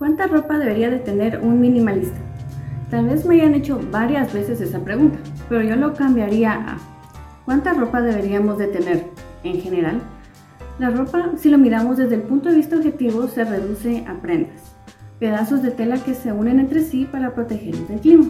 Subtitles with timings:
[0.00, 2.16] ¿Cuánta ropa debería de tener un minimalista?
[2.90, 6.78] Tal vez me hayan hecho varias veces esa pregunta, pero yo lo cambiaría a
[7.44, 9.04] ¿cuánta ropa deberíamos de tener
[9.44, 10.00] en general?
[10.78, 14.74] La ropa, si lo miramos desde el punto de vista objetivo, se reduce a prendas,
[15.18, 18.24] pedazos de tela que se unen entre sí para protegernos del clima.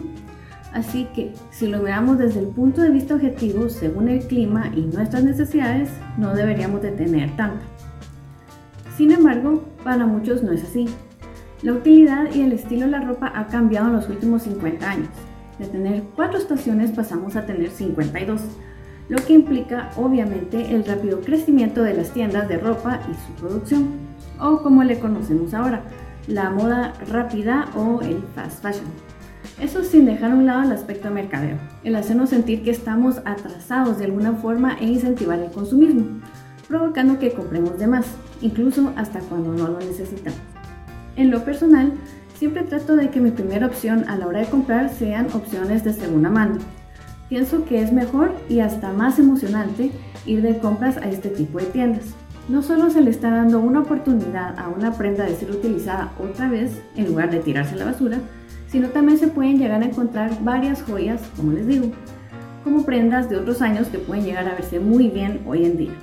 [0.73, 4.81] Así que, si lo miramos desde el punto de vista objetivo, según el clima y
[4.81, 7.63] nuestras necesidades, no deberíamos de tener tanto.
[8.97, 10.89] Sin embargo, para muchos no es así.
[11.63, 15.09] La utilidad y el estilo de la ropa ha cambiado en los últimos 50 años.
[15.59, 18.41] De tener cuatro estaciones pasamos a tener 52,
[19.09, 23.89] lo que implica obviamente el rápido crecimiento de las tiendas de ropa y su producción,
[24.39, 25.83] o como le conocemos ahora,
[26.27, 28.87] la moda rápida o el fast fashion.
[29.59, 33.99] Eso sin dejar a un lado el aspecto mercadeo, el hacernos sentir que estamos atrasados
[33.99, 36.21] de alguna forma e incentivar el consumismo,
[36.67, 38.07] provocando que compremos de más,
[38.41, 40.50] incluso hasta cuando no lo necesitamos.
[41.15, 41.93] En lo personal,
[42.35, 45.93] siempre trato de que mi primera opción a la hora de comprar sean opciones de
[45.93, 46.57] segunda mano.
[47.29, 49.91] Pienso que es mejor y hasta más emocionante
[50.25, 52.13] ir de compras a este tipo de tiendas.
[52.49, 56.49] No solo se le está dando una oportunidad a una prenda de ser utilizada otra
[56.49, 58.17] vez en lugar de tirarse a la basura,
[58.67, 61.91] sino también se pueden llegar a encontrar varias joyas, como les digo,
[62.63, 65.93] como prendas de otros años que pueden llegar a verse muy bien hoy en día,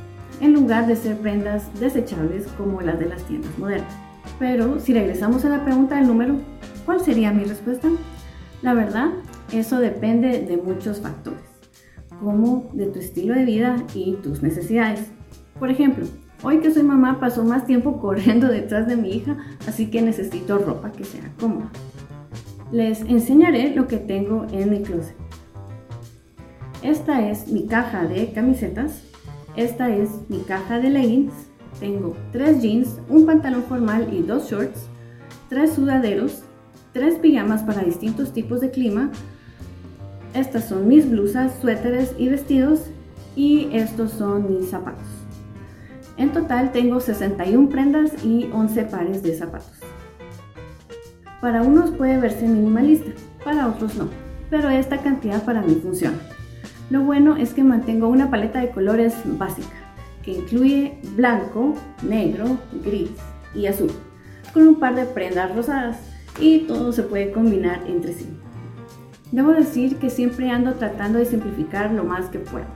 [0.41, 3.95] en lugar de ser prendas desechables como las de las tiendas modernas.
[4.39, 6.37] Pero si regresamos a la pregunta del número,
[6.87, 7.89] ¿cuál sería mi respuesta?
[8.63, 9.11] La verdad,
[9.53, 11.43] eso depende de muchos factores,
[12.21, 15.07] como de tu estilo de vida y tus necesidades.
[15.59, 16.07] Por ejemplo,
[16.43, 20.59] hoy que soy mamá paso más tiempo corriendo detrás de mi hija, así que necesito
[20.59, 21.71] ropa que sea cómoda.
[22.71, 25.17] Les enseñaré lo que tengo en mi closet.
[26.83, 29.03] Esta es mi caja de camisetas,
[29.57, 31.33] esta es mi caja de leggings,
[31.79, 34.87] tengo tres jeans, un pantalón formal y dos shorts,
[35.49, 36.43] tres sudaderos,
[36.93, 39.11] tres pijamas para distintos tipos de clima.
[40.35, 42.83] Estas son mis blusas, suéteres y vestidos
[43.35, 45.07] y estos son mis zapatos.
[46.17, 49.79] En total tengo 61 prendas y 11 pares de zapatos.
[51.41, 53.13] Para unos puede verse minimalista,
[53.45, 54.09] para otros no,
[54.51, 56.19] pero esta cantidad para mí funciona.
[56.91, 59.88] Lo bueno es que mantengo una paleta de colores básica
[60.33, 63.11] incluye blanco, negro, gris
[63.55, 63.91] y azul,
[64.53, 65.99] con un par de prendas rosadas
[66.41, 68.27] y todo se puede combinar entre sí.
[69.33, 72.67] Debo decir que siempre ando tratando de simplificar lo más que puedo.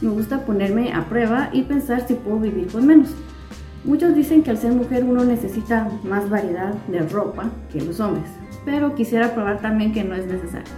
[0.00, 3.14] Me gusta ponerme a prueba y pensar si puedo vivir con menos.
[3.84, 8.26] Muchos dicen que al ser mujer uno necesita más variedad de ropa que los hombres,
[8.64, 10.72] pero quisiera probar también que no es necesario.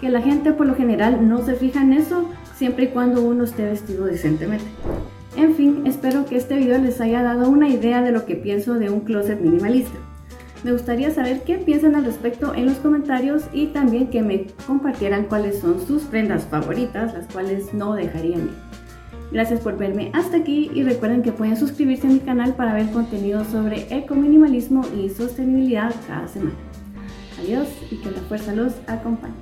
[0.00, 3.44] Que la gente por lo general no se fija en eso siempre y cuando uno
[3.44, 4.66] esté vestido decentemente.
[5.36, 8.74] En fin, espero que este video les haya dado una idea de lo que pienso
[8.74, 9.98] de un closet minimalista.
[10.64, 15.24] Me gustaría saber qué piensan al respecto en los comentarios y también que me compartieran
[15.24, 18.54] cuáles son sus prendas favoritas, las cuales no dejarían ir.
[19.30, 22.90] Gracias por verme hasta aquí y recuerden que pueden suscribirse a mi canal para ver
[22.90, 26.56] contenido sobre ecominimalismo y sostenibilidad cada semana.
[27.40, 29.34] Adiós y que la fuerza los acompañe.